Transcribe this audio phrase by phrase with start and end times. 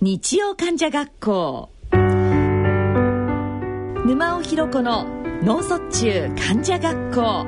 [0.00, 1.70] 日曜患者学校。
[4.06, 5.08] 沼尾ひろ子の
[5.42, 7.44] 脳卒中患者学校。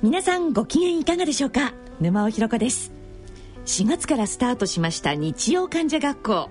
[0.00, 1.74] 皆さんご機嫌いかがでしょうか？
[2.00, 2.90] 沼尾ひろ子です。
[3.66, 6.48] 4月からスタートしました日曜患者学校。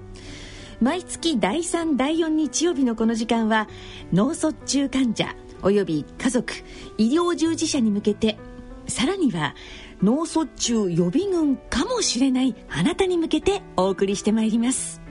[0.79, 3.67] 毎月第3第4日曜日のこの時間は
[4.13, 6.53] 脳卒中患者および家族
[6.99, 8.37] 医療従事者に向けて
[8.91, 9.55] さらには
[10.03, 15.01] 脳卒中予備軍かもしれないあなたに向けてお送りしてまいります。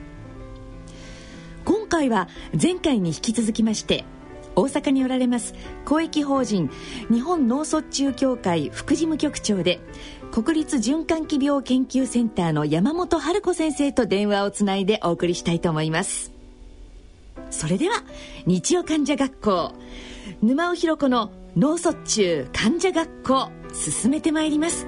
[1.64, 2.28] 今回は
[2.60, 4.04] 前回に引き続きまして
[4.56, 5.54] 大阪におられます
[5.84, 6.70] 公益法人
[7.10, 9.78] 日本脳卒中協会副事務局長で
[10.32, 16.32] 国立循環器病研究センターの山本春子先生と電話をつないでお送りしたいと思います。
[17.50, 18.04] それでは
[18.46, 19.72] 日曜患者学校
[20.42, 24.86] 沼尾ひろ子の脳卒中患者学校進めてまいります。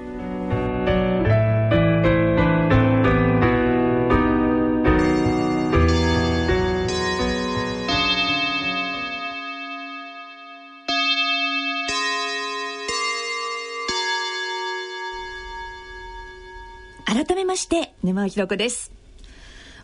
[17.05, 18.91] 改めまして沼尾ひろ子です。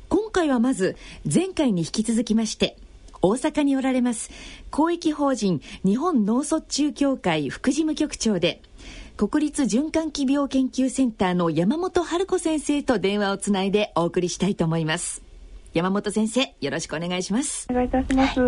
[0.08, 0.96] 今回はまず
[1.32, 2.78] 前回に引き続きまして
[3.22, 4.32] 大阪におられます。
[4.72, 8.62] 公益法人日本脳卒中協会副事務局長で
[9.18, 15.29] 国立循環器病研究センターの山本春子先生と電話をつないでお送りしたいと思います。
[15.74, 17.68] 山本先生よろしくお願いします。
[17.70, 18.40] お願いいたします、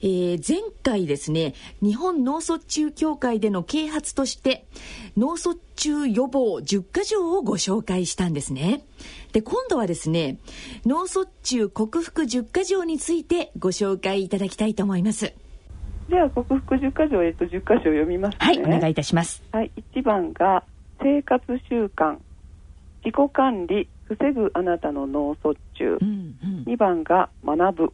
[0.00, 4.66] えー、前回ですね日本脳卒中協会での啓発として
[5.16, 8.82] 脳卒中予防10か条をご紹介したんですね。
[9.32, 10.38] で今度はですね
[10.84, 15.32] 脳卒中克服10か条についてご紹介いただきたいと思います。
[16.08, 19.44] では克服10か条、えっと、10箇所読みます、ね、はいお願いいたします。
[19.52, 20.64] はい1番が
[21.00, 22.16] 生活習慣
[23.04, 27.92] 自己管理防ぐあなたの脳卒中、うんうん、2番が学ぶ。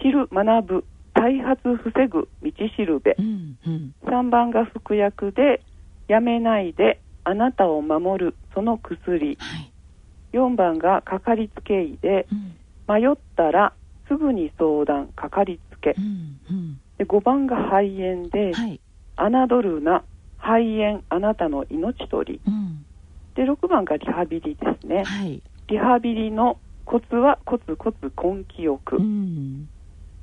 [0.00, 0.84] 知る学ぶ。
[1.14, 2.28] 再発防ぐ。
[2.42, 5.62] 道しるべ、うんうん、3番が服薬で。
[6.06, 7.00] やめないで。
[7.24, 8.34] あなたを守る。
[8.54, 9.72] その薬、はい、
[10.32, 13.72] 4番がかかりつけ医で、うん、迷ったら
[14.06, 15.08] すぐに相談。
[15.08, 18.80] かかりつけ、うんうん、で5番が肺炎で、はい、
[19.16, 20.04] 侮るな。
[20.38, 21.02] 肺炎。
[21.08, 22.85] あなたの命取り、うん、
[23.36, 29.68] で6番がリハビリですね、はい、リハビリのコツはコツコツ根気よく、うん、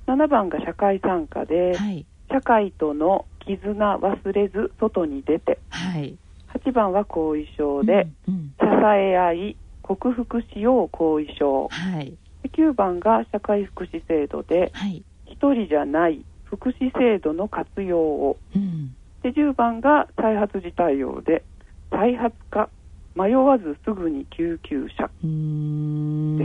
[0.08, 6.18] 7番が社会参加で、はい、社会との絆忘れず外に出て、はい、
[6.66, 8.66] 8番は後遺症で、うんうん、支
[8.98, 12.18] え合い克服しよう後遺症、はい、
[12.52, 21.44] 9番が社会福祉制度で、はい、1人じゃない福祉制度の活用を、うん、で10番が再発時対応で
[21.92, 22.70] 再発か
[23.16, 25.04] 迷わずすぐに救急車。
[25.04, 25.26] です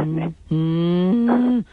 [0.07, 0.35] ね。
[0.51, 1.67] うん。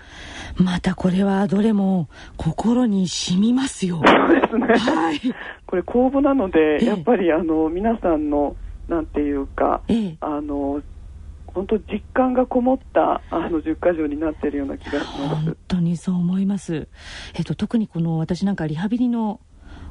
[0.57, 2.07] またこれはどれも
[2.37, 4.01] 心に染みますよ。
[4.05, 5.19] そうですね、はい、
[5.65, 8.55] これ公募なので、やっぱりあの皆さんの
[8.87, 9.81] なんていうか、
[10.21, 10.81] あの
[11.47, 15.45] 本当実感がこもったあの10か条になっているような気がします。
[15.45, 16.87] 本当にそう思います、
[17.33, 19.39] えっと、特にこの私なんかリハビリの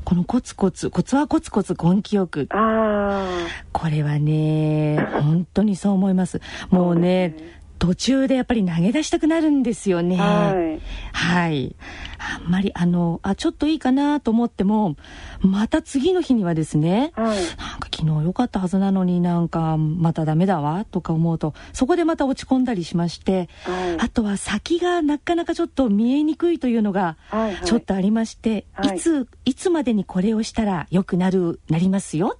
[0.04, 2.46] このコツコツコツはコツコツ根気よく。
[2.46, 6.40] これはね本当にそう思います。
[6.70, 7.34] もうね
[7.78, 10.16] 途中でやっぱり投げ出したくなるんですよね。
[10.16, 10.80] はい。
[11.12, 11.76] はい。
[12.18, 14.96] あんまり、あの、あ、ちょっといいかなと思っても、
[15.40, 27.16] また次の日にはですね、はい、なんか昨日良かったはずなのになんかまたダメだわとか思うと、そこでまた落ち込んだりしまして、はい、あとは先がなかなかちょっと見えにくいというのが
[27.64, 32.38] ちょっとありまして、はいはい、いつ、いつまでにこれをしたら良くなる、なりますよ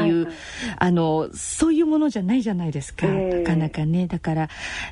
[0.00, 0.24] っていう、はい。
[0.26, 0.34] はい、
[0.78, 4.06] あのそういうものじゃないじゃないですか、えー、なかなかね。
[4.06, 4.48] だから、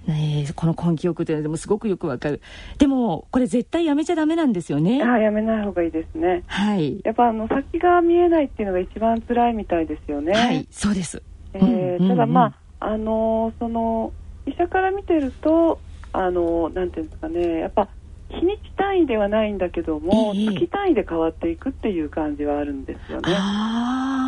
[0.06, 2.40] ね、この根気よくというのでもすごくよくわかる。
[2.78, 5.02] でもこれ絶対やめちゃダメなんですよね。
[5.02, 6.42] あやめない方がいいですね。
[6.46, 7.00] はい。
[7.04, 10.32] やっぱあの先が見えないっていうのが一番辛いみたいですよね。
[10.32, 11.22] はいそうです、
[11.54, 14.12] えー、うん、ただまああのその
[14.46, 15.80] 医者から見てると
[16.12, 17.60] あのなんていうんですかね。
[17.60, 17.88] やっぱ
[18.30, 23.32] 日にち単位ではないんだけども、えー、月単位で変わっていくっていう感じはあるんですよね。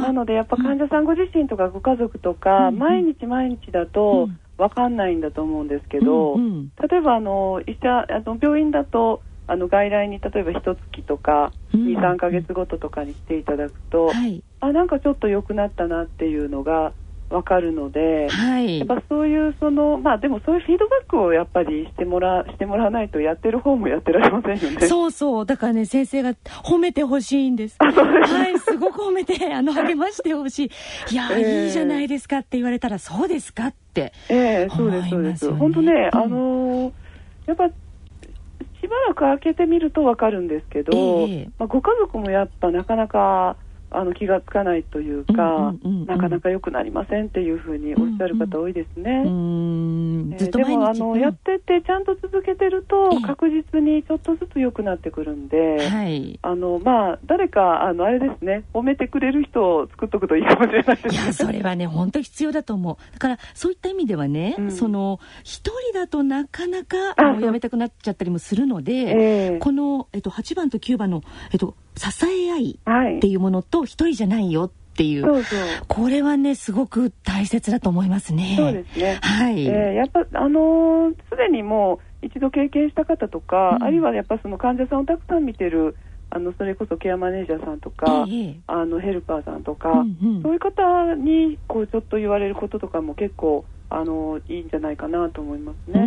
[0.03, 4.29] なのでやっぱ患者さんご自身とかご家族とか、うん、毎日毎日だと
[4.59, 16.93] 分かんないんだと思うんですけど、うんうん、例えばあの医者あの病院だとあの外来に例えば一月とか23か月ごととかにしていただくと、はい、あなんかちょっと良くなったなっていうのが
[17.33, 24.87] 分かるので、はい、やっぱそういうそのまあでもそういうフィードバックをやっぱりしてもらしてもらわないとやってる方もやってられませんよね。
[24.87, 27.77] そうそうだからね先生が褒めてほしいんです。
[27.81, 30.71] はいすごく褒めてあの励ましてほしい。
[31.13, 34.13] いや、えー、いいじゃないですかって言われたらそうですかって。
[34.29, 35.53] ええー、そうですそうです。
[35.53, 36.93] 本当ね、うん、あのー、
[37.47, 43.57] やっぱしばらく開けてみると分かるんですけど、えー、まあ、ご家族もやっぱなかなか
[43.95, 45.75] あの気がつかないというか、
[46.07, 49.25] なかなか良くなりませんっていうふうにおっしゃる方多いですね。
[50.51, 61.15] でもあの、やっててちゃんと続けてると確実にちょっとずつ良くなってくるんで、はい、あのまあ誰かあのあれですね褒めてくれる人を作っとくといいかもしれないですね。
[61.15, 62.97] いやそれはね 本当必要だと思う。
[63.13, 71.23] だからそういった意味ではね、うん、その一人だとなかなかあのやめたくなっちゃったりもするので、えー、このえっと8番と9番の
[71.53, 72.79] えっと支え合い。
[73.17, 75.59] っていうものと一人じゃないよっていう、そうそう
[75.89, 78.55] これはねすごく大切だと思いますね。
[78.57, 79.19] そうですね。
[79.23, 79.67] はい。
[79.67, 85.97] えー、やっぱあのす、ー、でにもう一度経験した方とか、うん、あるいはやっぱその患者さんをたくさん見てる
[86.35, 96.01] あのそれこそケアマネージャーさんとか、ええ、あのヘルパーさんとか、うんうん、そういう方にこうちょっと言われることとかも結構あのいいんじゃないかなと思いますね。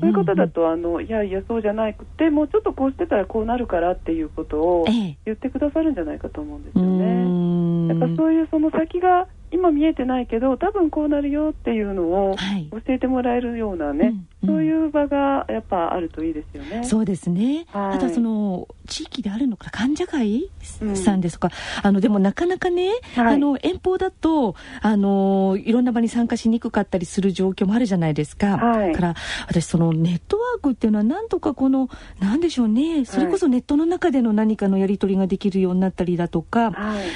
[0.00, 4.84] そういう方だとあのいやいやそうじゃなくてもうちょっとこうしてたらこうなるからっていうことを
[5.24, 7.94] 言ってくださるんじゃないかと思うんですよね。
[7.94, 12.36] だからそういうその先が今見えてないけど多分こうなるよっていうのを
[12.70, 16.82] 教えてもらえるようなね、うん、そういう場がやっぱあるといいですよね。
[16.82, 17.66] そうですね。
[17.70, 20.50] はい、あとはその地域であるのか患者会
[20.94, 28.56] さんですとか、うん、あのでもなかなかね、はい、あの遠方だとあのいろんな場に参加しにくかったりする状況もあるじゃないですか。
[28.56, 29.14] はい、から
[29.46, 31.88] 私そのネットワークっていうのはなんとかこの
[32.18, 33.04] なんでしょうね。
[33.04, 36.72] それこそネットの中での何かのやり取りができるようになったりだとか、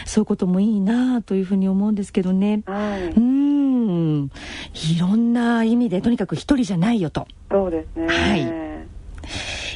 [0.06, 2.32] そういうこともいいなというふうに思うんですけど。
[2.32, 3.31] ね、はい、うん
[4.94, 7.26] いろんな意味でとにかく一人じゃないよと。
[7.50, 8.40] そうですね、はい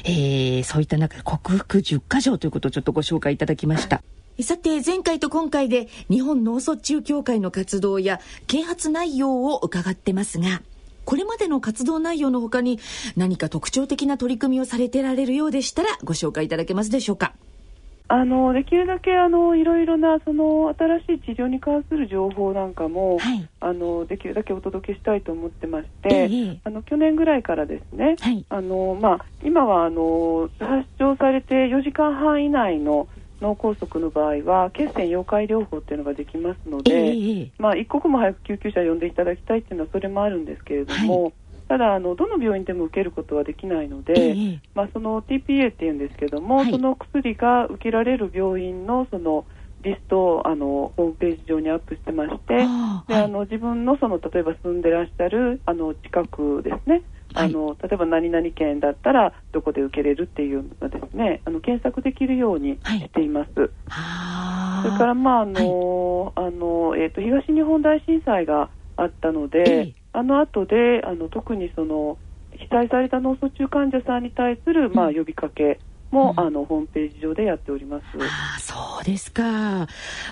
[0.04, 4.02] えー、そういった中で克服10か条ということをちょっとご紹介いただきました。
[4.42, 10.60] さて前回と今回で日本脳卒中協会の活動や啓発内容を伺ってますが
[11.06, 12.78] これまでの活動内容のほかに
[13.16, 17.32] 何か特徴的な取り組みをされてられるようでしたらご紹介いただけますでしょうか？
[18.08, 33.08] あのできるだけあのいろいろなその新しい治療に関する情報なんかも、はい、あのできるだけお届けしたいと思ってまして、えー、あの去年ぐらいからですね、はい、あのまあ、今はあの発症されて4時間半以内の
[33.40, 41.24] 脳梗塞の場合は血栓溶解療法っていうのができますので、えー、まあ、一刻も早く救急車を呼んでいただきたいっていうのはそれもあるんですけれども。
[41.24, 41.32] はい
[41.68, 49.44] ただあの、どの病院でも受けることはできないので、えー、まあ、その TPA っていうんですけども、はい、その薬が受けられる病院のその
[49.82, 57.02] リストをあのホームページ上にアップしてまして、あで、はい、あの自分のその例えば住んでらっしゃるあの近くですね、
[57.34, 63.70] あの例えば何々県だったらどこで受けれるっていうのがですねあの検索できるようにしています。
[63.88, 69.64] はい、それからまああの、あのえっ、ー、と東日本大震災があったので。
[69.66, 72.16] えーあの後であの特にその
[72.52, 75.78] 被災された脳卒中患者さんに対する、まあ、呼びかけ
[76.10, 78.04] も、うん、あのホームページ上でやっております。
[78.18, 79.86] あそうですか。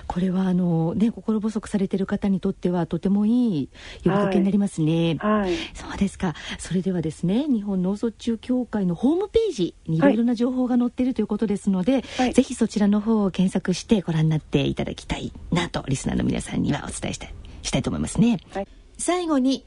[0.07, 3.69] これはあのね心細くされている方にとってはとてもいい
[4.03, 5.17] 呼びかけになりますね。
[5.19, 5.41] はい。
[5.41, 6.33] はい、そうですか。
[6.57, 18.39] それではですね日本脳卒中協会のホームページにいろいろな情報が載っているということですので、はい、ぜひそちらの方を検索してご覧になっていただきたいなとリスナーの皆さんにはお伝えしたいしたいと思いますね。
[18.51, 18.67] はい、
[18.97, 19.63] 最後に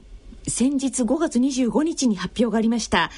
[0.47, 3.11] 先日5月25日に発表がありました。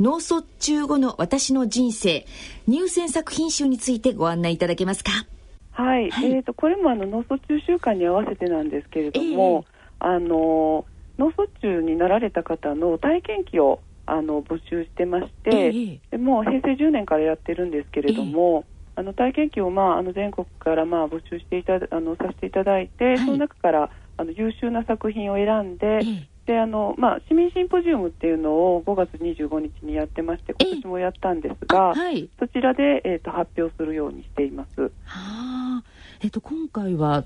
[0.00, 2.26] 脳卒中後の私の人生
[2.66, 5.10] 入選作品集についてご案内いただけますか？
[5.72, 9.64] はい、はい、えーと、これもあの脳卒中週間に合わせてなんですけれども、
[10.00, 10.84] えー、あの
[11.18, 18.64] 脳卒中になられた方の体験記をあの募集してまして、えー、もう平成10年からやってるんですけれども、
[18.96, 26.00] えー、あの体験記を、まあ、あの全国からまあ募集していたあのさせていただいて、はい、その中からあの優秀な作品を選んで、
[26.46, 34.82] であのまあ、市民シンポジウムっていうのを5月25日にやってまして今年もやったんですが、はい、そちらで、えーと、発表するようにしています。
[34.82, 35.82] はあ。
[36.22, 37.24] えーと、今回は、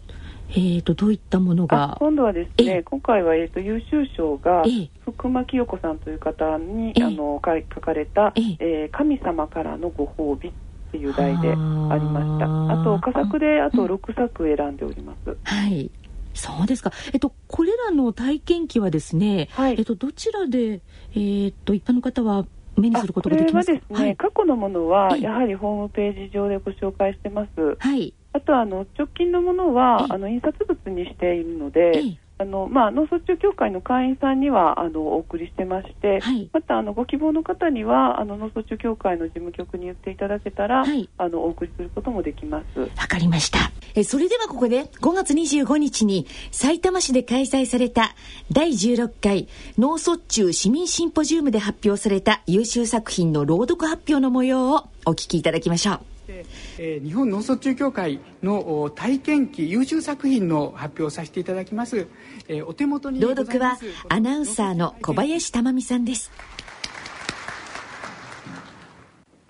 [0.50, 1.96] えーと、どういったものが？
[1.98, 4.62] 今度はですね今回は、えー、と優秀賞が
[5.04, 7.40] 福間清子さんという方にあの
[7.74, 10.52] 書かれた、えー「神様からのご褒美」っ
[10.92, 12.80] ていう題でありました。
[12.80, 15.36] あと佳作であと6作選んでおります。
[15.42, 15.90] はい
[16.38, 16.92] そうですか。
[17.12, 20.80] えっと、これらの体験記はですね、はい、えっと、どちらで、
[21.12, 23.80] えー、っと、一般の方は目にすることができますか？
[23.80, 27.76] これはですね、はい、過去のものは、やはりホームページ上でご紹介してます。
[27.78, 28.14] はい。
[28.32, 42.80] あとあの直近のものはあの印刷物にしているので、あのまあ、脳卒中協会の会員さんにはあのお送りしてまして、はい、またあのご希望の方にはあの脳卒中協会の事務局に言っていただけたら、はい、あのお送りすることもできます。
[42.80, 43.58] わかりました。
[43.96, 48.14] えそれではここで5月25日にさいたま市で開催された
[48.52, 56.17] 第16回脳卒中市民シンポジウムで発表された優秀作品の朗読発表の模様をお聞きいただきましょう。
[56.30, 62.06] えー、日本脳卒中協会の体験記優秀作品の発表をさせていただきます、
[62.48, 63.78] えー、お手元に朗読は
[64.10, 66.30] アナウンサーの小林珠美さんです。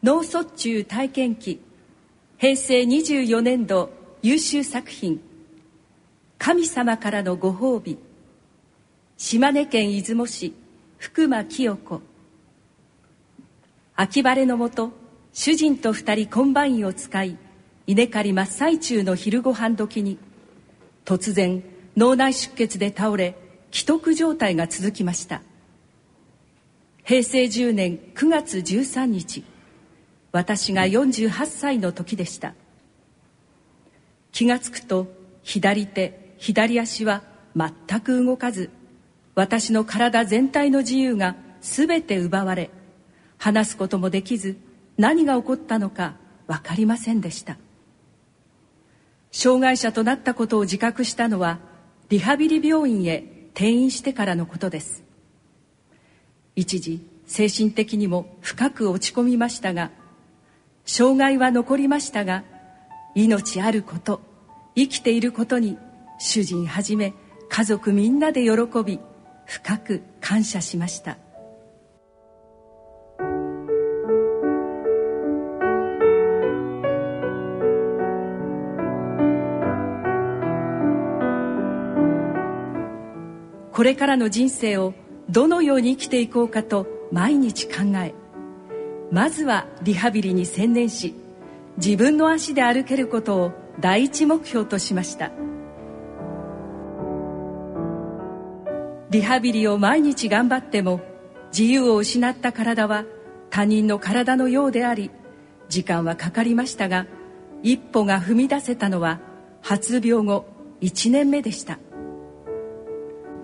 [0.03, 1.61] 脳卒中体験記
[2.39, 3.91] 平成24年度
[4.23, 5.21] 優秀作品。
[6.39, 7.99] 神様からのご褒美。
[9.17, 10.55] 島根県出雲市
[10.99, 12.01] 福間清子。
[13.97, 14.93] 秋晴れのもと
[15.41, 17.39] 主人と二人コンバインを使い
[17.87, 20.19] 稲刈り真っ最中の昼ご飯時に
[21.05, 21.63] 突然
[21.97, 23.37] 脳内出血で倒れ
[23.71, 25.43] 危篤状態が続きました。
[27.05, 29.45] 平成10年9月13日
[30.33, 32.55] 私が48歳の時でした。
[34.33, 35.07] 気がつくと
[35.45, 37.23] 左手左足は
[37.55, 38.71] 全く動かず
[39.37, 42.71] 私の体全体の自由が全て奪われ
[43.37, 44.59] 話すこともできず
[44.99, 47.57] 何が起こったのか分かりませんでした。
[49.31, 51.61] 障害者となったことを自覚したのは
[52.09, 53.25] リハビリ病院へ
[53.55, 55.05] 転院してからのことです。
[56.57, 59.93] 一時精神的にも深く落ち込みましたが
[60.85, 62.43] 障害は残りましたが
[63.15, 64.21] 命あること
[64.75, 65.79] 生きていることに
[66.19, 67.13] 主人はじめ
[67.49, 68.99] 家族みんなで喜び
[69.45, 71.17] 深く感謝しました。
[83.79, 84.93] これからの人生を
[85.31, 88.13] どのように生きていこうかと毎日考え
[89.13, 91.15] まずはリハビリに専念し
[91.77, 95.31] 自分の足で歩けることを第一目標としました。
[99.11, 101.01] リハビリを毎日頑張っても
[101.57, 103.05] 自由を失った体は
[103.49, 105.13] 他人の体のようであり
[105.69, 107.07] 時間はかかりましたが
[107.63, 109.21] 一歩が踏み出せたのは
[109.63, 110.47] 発病後
[110.81, 111.79] 1年目でした。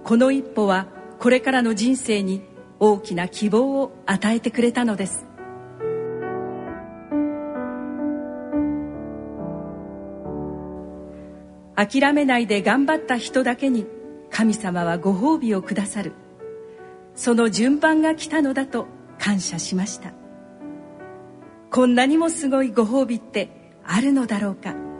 [0.05, 0.87] この一歩は
[1.19, 2.43] これからの人生に
[2.79, 5.27] 大きな希望を与えてくれたのです。
[11.75, 13.87] 諦めないで頑張った人だけに
[14.31, 16.13] 神様はご褒美をくださる。
[17.15, 18.87] その順番が来たのだと
[19.19, 20.13] 感謝しました。
[21.71, 23.49] こんなにもすごいご褒美って
[23.83, 24.94] あるのだろうか。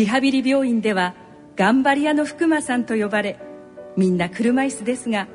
[0.00, 1.14] リハビリ病院では
[1.56, 3.38] 頑張り屋の福間さんと呼ばれ
[3.98, 5.28] みんな車椅子ですが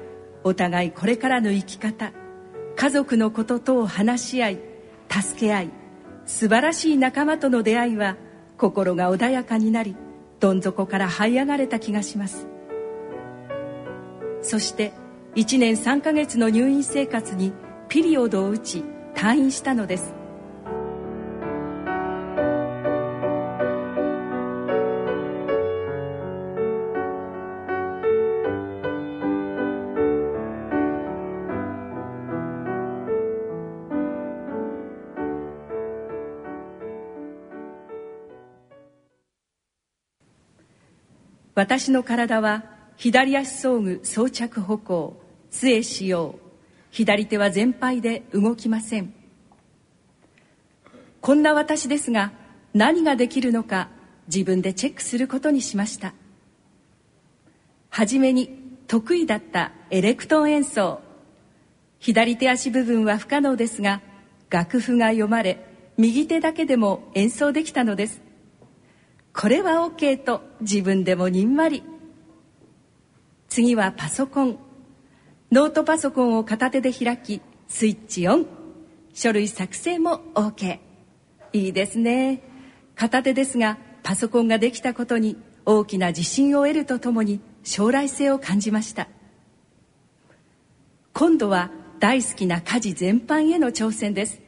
[0.43, 2.11] お互いこれからの生き方
[2.75, 4.59] 家族のこととを話し合い
[5.07, 5.69] 助け合い
[6.25, 8.17] 素晴らしい仲間との出会いは
[8.57, 9.95] 心が穏やかになり
[10.39, 12.47] どん底から這い上がれた気がします。
[14.41, 14.93] そして
[15.35, 17.53] 1年3ヶ月の入院生活に
[17.87, 20.14] ピリオドを打ち退院したのです。
[41.55, 42.65] 私の体は
[42.97, 45.21] 左足装具装着歩行。
[45.49, 46.37] 杖使用。
[46.91, 49.13] 左手は全廃で動きません。
[51.21, 52.33] こんな私ですが
[52.73, 53.89] 何ができるのか
[54.27, 56.13] 自分でチェックすることにしました。
[57.89, 58.49] はじめに
[58.87, 60.99] 得意だったエレクトーン演奏。
[61.99, 64.01] 左手足部分は不可能ですが
[64.49, 65.65] 楽譜が読まれ
[65.97, 68.24] 右手だけでも演奏できたのです。
[69.35, 71.83] これは OK と自分でもにんまり。
[73.49, 74.57] 次はパソコン。
[75.51, 78.45] ノートパソコンを片手で開きスイッチオン。
[79.13, 80.79] 書類作成も OK
[81.51, 82.41] いいですね。
[82.95, 89.09] 片手ですがパソコンができたことに大きな自信を得るとともに将来性を感じました。
[91.13, 94.41] 今度は大好きな家事全般への挑戦です。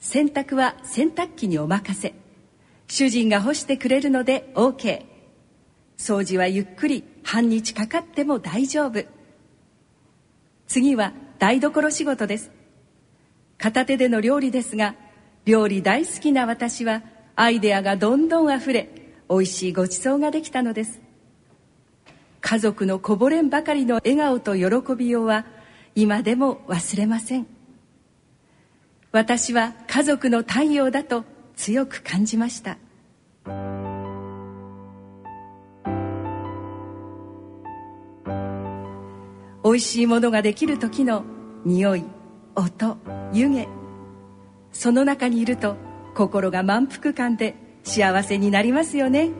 [0.00, 2.23] 洗濯は洗濯機にお任せ。
[2.88, 5.04] 主人が干してくれるので OK
[5.96, 9.04] 掃除はゆっくり半日かかっても大丈夫。
[10.66, 12.50] 次は台所仕事です。
[13.58, 14.96] 片手での料理ですが
[15.44, 17.02] 料理大好きな私は
[17.36, 18.88] アイデアがどんどんあふれ
[19.28, 21.00] 美味しいごちそうができたのです。
[22.40, 25.46] 家族のこぼれんばかりの笑顔と喜びようは
[25.94, 27.46] 今でも忘れません。
[29.12, 31.24] 私は家族の太陽だと
[31.56, 32.78] 強く感じました。
[39.64, 41.24] 美味しいものができる時の
[41.64, 42.04] 匂い
[42.54, 42.98] 音
[43.32, 43.66] 湯気。
[44.72, 45.76] その中にいると
[46.14, 49.30] 心が満腹感で幸せになりますよね。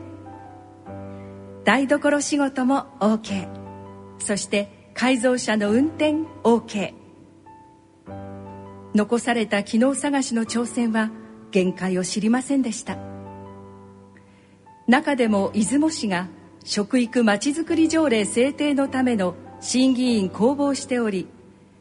[1.65, 3.47] 台所仕事も OK
[4.19, 6.93] そして改造車の運転 OK
[8.93, 11.09] 残された機能探しの挑戦は
[11.55, 12.97] 限界を知りませんでした。
[14.87, 16.27] 中でも出雲市が
[16.65, 21.27] 食育まちづくり条例制定のための審議員公募しており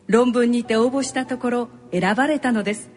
[0.07, 2.89] 論文にて応募したところ選ばれたのです。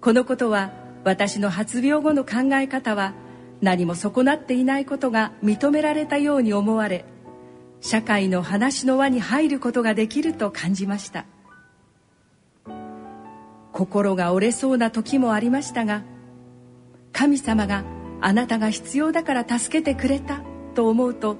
[0.00, 0.70] このことは
[1.02, 3.14] 私の発病後の考え方は
[3.60, 7.04] 何も損なっていないことが認められたように思われ
[7.80, 11.24] 社会の話の輪に入ることができると感じました。
[13.74, 16.04] 心が折れそうな時もありましたが
[17.12, 17.84] 神様が
[18.20, 20.42] あなたが必要だから助けてくれた
[20.74, 21.36] と思うと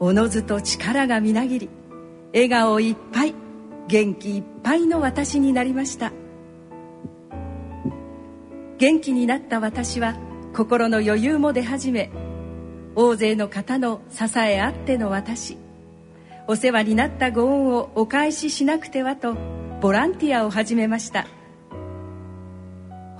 [0.00, 1.70] おのずと力がみなぎり
[2.32, 3.34] 笑顔いっぱい
[3.88, 6.12] 元気いっぱいの私になりました。
[8.78, 10.14] 元気になった私は
[10.54, 12.10] 心の余裕も出始め
[12.94, 15.58] 大勢の方の支えあっての私
[16.46, 19.34] お世話になったご恩をお返ししなくてはと
[19.82, 21.26] ボランティアを始めました。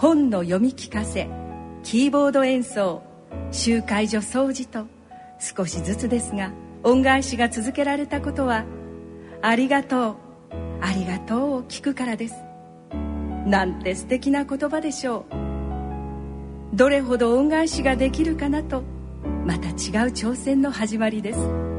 [0.01, 1.29] 本の読み聞かせ
[1.83, 3.03] キーボード演奏
[3.51, 4.87] 集会所掃除と
[5.39, 6.53] 少しずつですが
[6.83, 8.65] 恩返しが続けられたことは
[9.43, 10.17] ありがとう
[10.81, 12.35] ありがとうを聞くからです。
[13.45, 15.27] なんて素敵な言葉でしょ
[16.73, 16.77] う。
[16.77, 18.83] どれほど恩返しができるかなと
[19.45, 19.75] また違う
[20.13, 21.70] 挑戦の始まりです。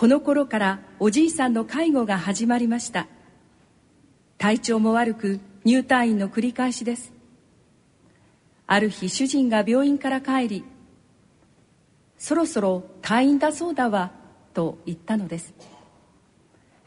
[0.00, 3.06] この頃からおじいさんの介護が始まりました。
[4.38, 7.12] 体調も悪く入退院の繰り返しです。
[8.66, 10.64] ある日主人が病院から帰り
[12.16, 14.10] そろそろ退院だそうだわ
[14.54, 15.52] と言ったのです。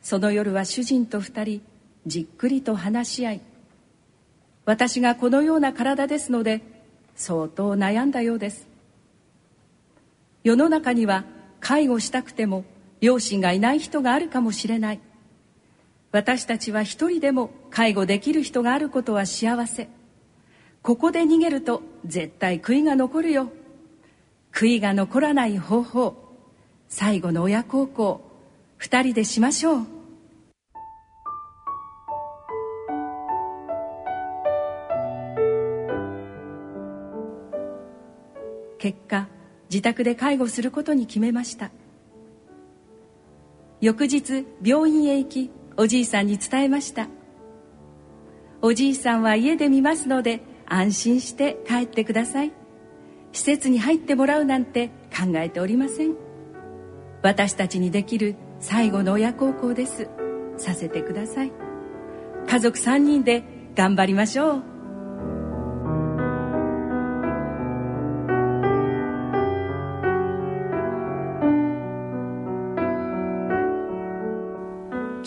[0.02, 1.62] その夜は主人と二人
[2.08, 3.42] じっくりと話し合い
[4.66, 6.64] 私がこのような体ですので
[7.16, 8.68] 相当悩んだようです。
[10.44, 11.26] 世の中には
[11.60, 12.66] 介護したくても
[13.04, 15.00] 両親がいない人があるかもしれない。
[16.14, 19.90] 私たちは一人でも介護できる人があることは幸せ。
[20.82, 23.52] ここで逃げると絶対悔いが残るよ。
[24.54, 26.16] 悔いが残らない方法。
[26.88, 28.22] 最後の親孝行。
[28.78, 29.88] 二人でしましょう。
[38.78, 39.28] 結果
[39.70, 41.70] 自宅で介護することに決めました。
[43.84, 47.10] 翌日病院へ行きおじいさんに伝えました。
[48.62, 52.54] おじいさんは家で見ますので安心して帰ってください。
[53.34, 56.16] 施設に入ってもらうなんて考えておりません。
[57.24, 60.08] 私たちにできる最後の親孝行です。
[60.56, 61.52] させてください。
[62.48, 63.44] 家族3人で
[63.76, 64.73] 頑張りましょう。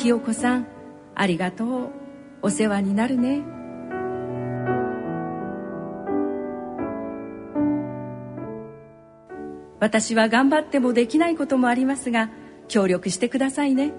[0.07, 0.69] 清子さん
[1.16, 1.90] ありがとう。
[2.40, 3.42] お世話になるね。
[9.81, 12.31] 私は頑張ってもできないこともありますが
[12.69, 13.95] 協力してくださいね。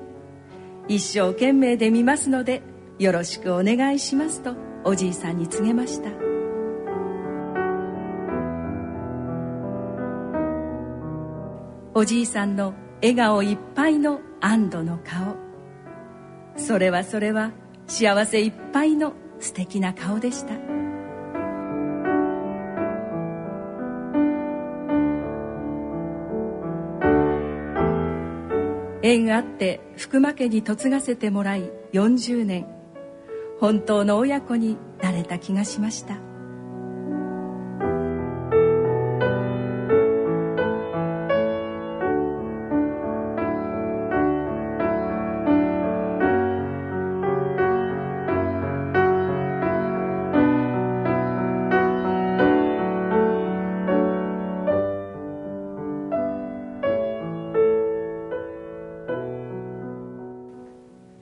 [0.87, 2.61] 一生懸命で見ますので
[2.99, 6.09] よろしくお願いしますとおじいさんに告げました。
[11.93, 15.46] おじいさんの笑顔いっぱいの安堵の顔。
[16.57, 17.51] それはそれは
[17.87, 20.55] 幸せいっぱいの素敵な顔でした。
[29.03, 32.67] 縁あって福間家に嫁がせてもらい40年
[33.59, 36.26] 本当の親子になれた気がしました。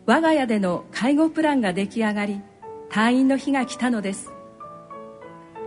[0.05, 2.41] 我が家での介護プランが出来上がり
[2.91, 4.31] 退院の日が来たのです。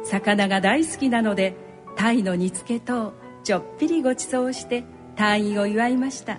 [0.05, 1.57] 魚が大好きなので
[1.97, 4.85] タイの煮付けとちょっぴりごちそうして
[5.17, 6.39] 退院を祝いました。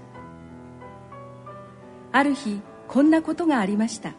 [2.12, 4.14] ある日こんなことがありました。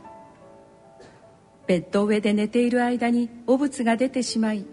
[1.67, 4.67] ベッド上で寝ている間に汚物が出てしまい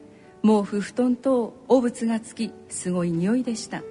[0.43, 3.83] 毛布布団と汚物がつきすごい匂いでした。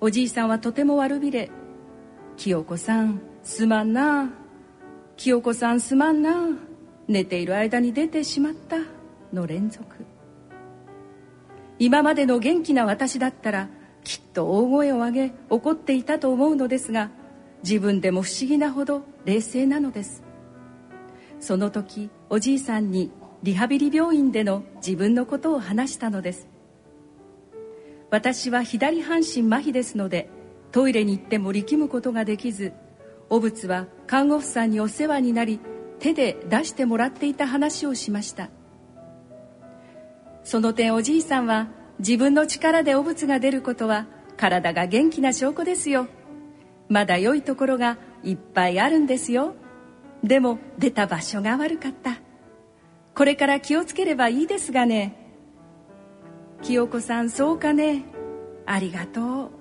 [0.00, 1.50] おじいさんはとても悪びれ
[2.38, 4.30] 「清子さんすまんな。
[5.16, 6.56] 清子さんすまんな。
[7.08, 8.76] 寝ている間に出てしまった」
[9.34, 9.84] の連続。
[11.80, 13.68] 今までの元気な私だったら
[14.04, 17.10] きっと大声を上げ怒っていたと思うのですが
[17.64, 20.22] 自分でも不思議なほど冷静なのです。
[21.40, 23.10] その時おじいさんに
[23.42, 26.46] リハビリ病院での自分のことを話したのです。
[28.10, 30.30] 私は左半身麻痺ですので
[30.70, 32.72] トイレに行っても力むことができず
[33.30, 35.60] 汚物は看護婦さんにお世話になり
[36.00, 38.50] 手で出してもらっていた話をしました。
[40.42, 41.68] その点おじいさんは
[42.00, 46.08] 自分の力で汚物が出ることは体が元気な証拠ですよ。
[46.88, 49.54] まだ良いところがいっぱいあるんですよ。
[50.24, 52.18] でも出た場所が悪かった。
[53.14, 55.16] これから気をつければいいですがね。
[56.62, 58.04] 清子さんそうかね。
[58.66, 59.59] ありがとう。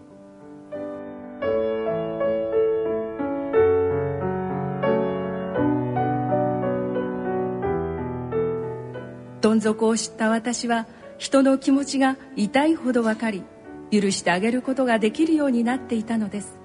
[9.50, 10.86] どん底を知った私は
[11.18, 13.42] 人の気持ちが痛いほど分かり
[13.90, 16.60] 許してあげることができるようになっていたのです。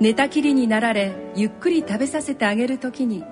[0.00, 3.24] 寝たきりになられゆっくり食べさせてあげる時に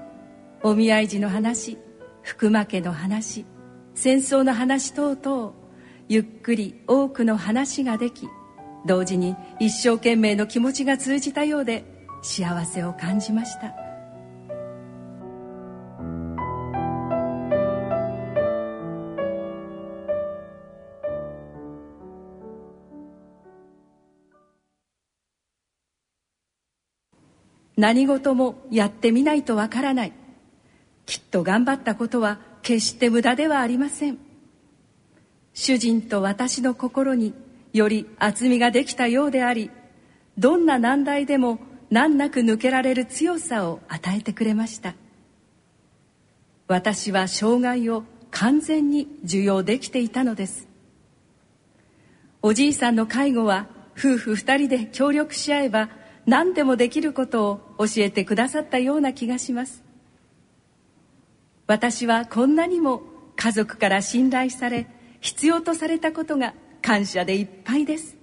[0.62, 1.78] お見合い時の話
[2.22, 3.46] 福間家の話
[3.94, 5.54] 戦争の話等々
[6.08, 8.28] ゆっくり多くの話ができ
[8.84, 11.84] 同時に一生懸命の気持ちが通じたようで
[12.20, 13.85] 幸せを感じました。
[27.76, 30.12] 何事もやってみないとわからない。
[31.04, 34.18] きっと頑張ったことは決して無駄ではありません。
[35.54, 37.34] 主人と私の心に
[37.72, 39.70] より厚みができたようであり
[40.38, 41.58] どんな難題でも
[41.90, 44.94] 難なく抜けられる強さを与えてくれました。
[46.68, 50.66] 私は障害を完全に受容できていたのです。
[52.42, 55.88] おじいさんの介護は夫婦二人で協力し合えば
[56.26, 59.82] 何でもできることを教えてくださったような気がします。
[61.66, 63.02] 私はこんなにも
[63.36, 64.86] 家族から信頼され
[65.20, 68.16] 必要とされたことが感謝でいっぱいです。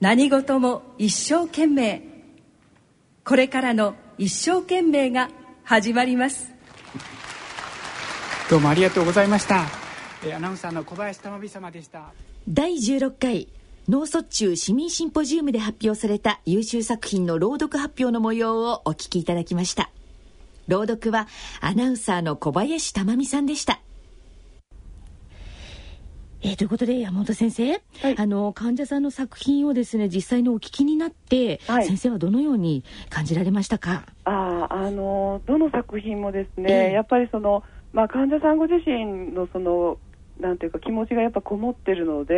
[0.00, 2.02] 何事も一生懸命
[3.24, 5.30] これからの一生懸命が
[5.64, 6.52] 始まります。
[8.50, 9.64] どうもありがとうございました。
[10.34, 12.12] アナウンサーの小林珠美様でした。
[12.48, 13.48] 第16回
[13.88, 19.90] 脳卒中市民シンポジウムで発表された優秀作品の朗読発表の模様をお聞きいただきました。
[20.66, 21.28] 朗読は
[21.60, 23.78] アナウンサーの小林珠美さんでした。
[26.42, 27.76] えー、ということで山本先生、は
[28.10, 34.04] い、あの患者さんの作品をですね実際にお聞きになって、はい、先生はどのように感じられましたか？
[34.24, 39.98] ああのどの作品もですね、えー、やっぱりその、まあ、患者さんご自身のその
[40.40, 42.34] なんていうか気持ちがやっぱこもってるので、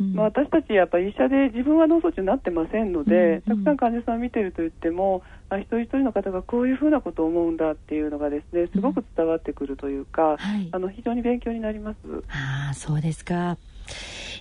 [0.00, 11.96] うんうん、まあ、私たちやっぱり医者で自分は脳卒中になってませんので、うんうん、たくさん患者さんを見てると言ってもあ一人一人の方がこういうふうなことを思うんだっていうのがですねすごく伝わってくるというか、うんはい、あの非常に勉強になります。
[12.28, 13.56] あそうですか。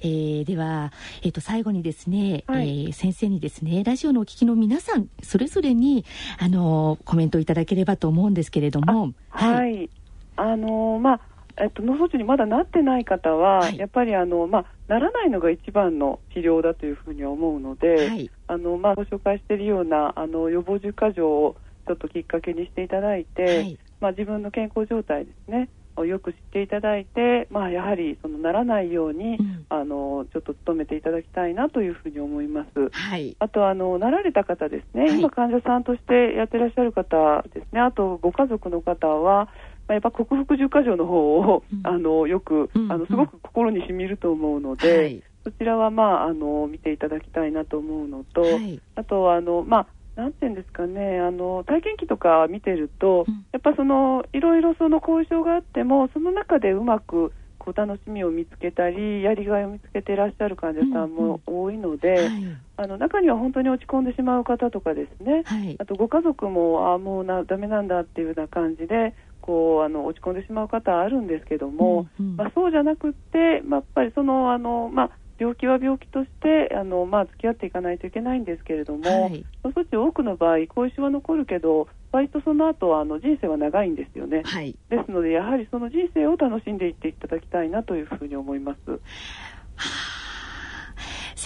[0.02, 0.92] えー、では、
[1.24, 6.06] えー、と最後にですね、はい、えー、先生にですねラジオのお聞きの皆さんそれぞれに
[6.40, 9.14] あのコメントいただければと思うんですけれども。
[9.30, 9.90] はい、
[10.36, 11.22] あのまあ
[11.60, 21.56] えっと、脳卒中にまだなってない方は、はい、やっぱりあの、まあ、ならないのが一番の治療だというふうには思うので、はい、あのまあ、ご紹介しているようなあの予防10か条を
[21.88, 32.89] ちょっときっかけにしていただいて、はい、まあ、自分の健康状態ですねをよく知っていただいて、まあ、やはりそのならないように、うん、あのちょっと努めていただきたいなというふうに思います。
[32.91, 39.50] はい、あとあのなられた方ですね、今患者さんとしてやってらっしゃる方ですね、あとご家族の方は
[39.88, 57.32] まあ、やっぱ克服十か条の方を、うん、あのよく、うん、あのすごく心にしみると思うので、はい、そちらは、まあ、あの見ていただきたいなと思うのと、はい、あとあの、まあ、なんていうんですかね、あの体験記とか見てると、うん、やっぱそのいろいろその後遺症があっても、その中でうまく
[57.67, 69.13] こう楽しみを見つけたりやりがいを見つけていらっしゃる患者さんも多いので、うんうんはい、あの中には本当に落ち込んでしまう方とかですね、はい、あとご家族もあもうなダメなんだっていうような感じで
[69.48, 88.80] こうあの落ち込んでしまう方はあるんですけども、うんうん、まあ、そうじゃなくて、まあ、やっぱりそのあの、まあ、病気は病気としてあの、まあ、付き合っていかないといけないんですけれども、はい、その多くの場合後遺症は残るけど割とその後あの人生は長いんですよね、はい、ですのでやはりその人生を楽しんでいっていただきたいなというふうに思います。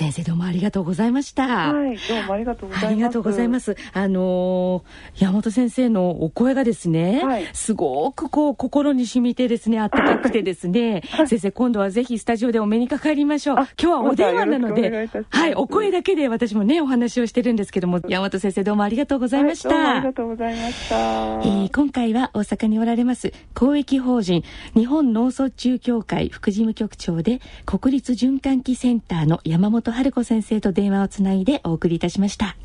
[0.01, 1.45] 先生どうもありがとうございました。
[1.73, 2.87] はい、どうもありがとうございます。
[2.87, 3.77] ありがとうございます。
[3.93, 13.55] あのー、山本先生のお声がですね、はい、すごくこう心に染みてですね、温かくてですね、 はい、先生今度はぜひスタジオでお目にかかりましょう。
[13.57, 19.69] 今日はお電話なので、はい、お声だけで私もね、お話をしてるんですけども、山本先生どうもありがとうございました。
[19.69, 20.95] はい、ありがとうございました。
[20.95, 32.55] えー、今回は大阪におられます公益法人日本脳卒中協会副事務局長で国立循環器センターの山本春子先生と電話をつないでお送りいたしました。